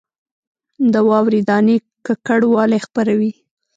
[0.93, 3.31] د واورې دانې ککړوالی خپروي